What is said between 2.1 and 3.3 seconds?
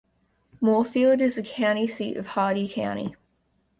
of Hardy County.